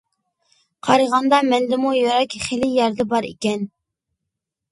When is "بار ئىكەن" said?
3.13-3.69